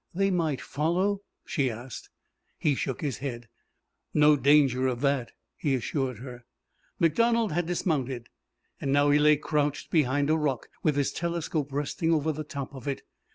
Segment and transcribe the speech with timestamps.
[0.15, 2.09] "They might follow?" she asked.
[2.57, 3.47] He shook his head.
[4.15, 6.43] "No danger of that," he assured her.
[6.97, 8.27] MacDonald had dismounted,
[8.79, 12.73] and now he lay crouched behind a rock, with his telescope resting over the top
[12.73, 13.03] of it.